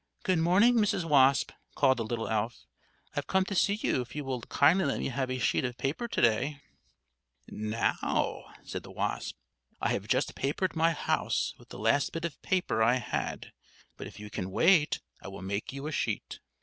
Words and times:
"Good 0.23 0.39
morning 0.39 0.73
Mrs. 0.77 1.03
Wasp," 1.07 1.51
called 1.75 1.97
the 1.97 2.03
little 2.03 2.27
elf, 2.27 2.65
"I've 3.15 3.27
come 3.27 3.45
to 3.45 3.53
see 3.53 3.75
if 3.83 4.15
you 4.15 4.25
will 4.25 4.41
kindly 4.41 4.85
let 4.85 4.97
me 4.97 5.09
have 5.09 5.29
a 5.29 5.37
sheet 5.37 5.63
of 5.63 5.77
paper 5.77 6.07
to 6.07 6.21
day." 6.23 6.61
"Now," 7.47 8.45
said 8.63 8.81
the 8.81 8.89
wasp, 8.89 9.35
"I 9.79 9.89
have 9.89 10.07
just 10.07 10.33
papered 10.33 10.75
my 10.75 10.93
house 10.93 11.53
with 11.59 11.69
the 11.69 11.77
last 11.77 12.13
bit 12.13 12.25
of 12.25 12.41
paper 12.41 12.81
I 12.81 12.95
had, 12.95 13.53
but 13.95 14.07
if 14.07 14.19
you 14.19 14.31
can 14.31 14.49
wait, 14.49 15.01
I 15.21 15.27
will 15.27 15.43
make 15.43 15.71
you 15.71 15.85
a 15.85 15.91
sheet." 15.91 16.39